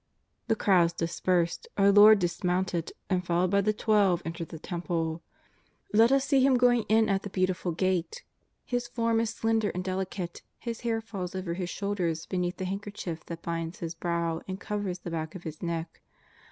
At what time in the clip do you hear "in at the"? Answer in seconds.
6.89-7.29